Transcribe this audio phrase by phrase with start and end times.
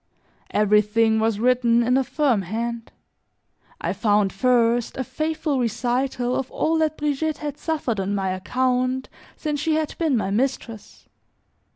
[0.49, 2.91] Everything was written in a firm hand;
[3.79, 9.09] I found, first, a faithful recital of all that Brigitte had suffered on my account
[9.37, 11.07] since she had been my mistress.